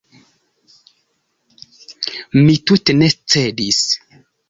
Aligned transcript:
Mi 2.43 2.59
tute 2.73 2.99
ne 3.05 3.15
cedis. 3.15 3.87